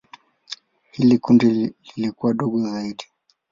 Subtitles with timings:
[0.91, 3.05] Hili kundi lilikuwa dogo zaidi.